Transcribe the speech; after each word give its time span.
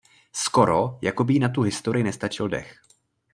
Skoro 0.33 0.99
jako 1.01 1.23
by 1.23 1.33
jí 1.33 1.39
na 1.39 1.49
tu 1.49 1.61
historii 1.61 2.03
nestačil 2.03 2.47
dech. 2.47 2.77